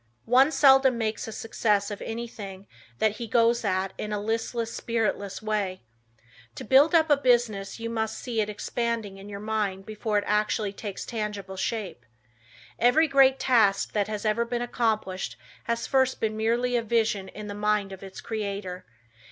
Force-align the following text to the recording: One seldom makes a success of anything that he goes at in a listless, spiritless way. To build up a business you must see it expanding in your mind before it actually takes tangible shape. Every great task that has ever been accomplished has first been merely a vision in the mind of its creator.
One 0.25 0.51
seldom 0.51 0.97
makes 0.97 1.27
a 1.27 1.31
success 1.31 1.91
of 1.91 2.01
anything 2.01 2.65
that 2.97 3.17
he 3.17 3.27
goes 3.27 3.63
at 3.63 3.93
in 3.99 4.11
a 4.11 4.19
listless, 4.19 4.73
spiritless 4.73 5.43
way. 5.43 5.83
To 6.55 6.63
build 6.63 6.95
up 6.95 7.11
a 7.11 7.15
business 7.15 7.79
you 7.79 7.87
must 7.87 8.17
see 8.17 8.41
it 8.41 8.49
expanding 8.49 9.19
in 9.19 9.29
your 9.29 9.39
mind 9.39 9.85
before 9.85 10.17
it 10.17 10.23
actually 10.25 10.73
takes 10.73 11.05
tangible 11.05 11.55
shape. 11.55 12.03
Every 12.79 13.07
great 13.07 13.37
task 13.37 13.91
that 13.93 14.07
has 14.07 14.25
ever 14.25 14.43
been 14.43 14.63
accomplished 14.63 15.35
has 15.65 15.85
first 15.85 16.19
been 16.19 16.35
merely 16.35 16.75
a 16.75 16.81
vision 16.81 17.27
in 17.29 17.45
the 17.45 17.53
mind 17.53 17.91
of 17.91 18.01
its 18.01 18.21
creator. 18.21 18.87